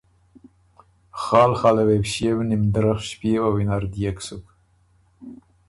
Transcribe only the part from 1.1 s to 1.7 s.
خال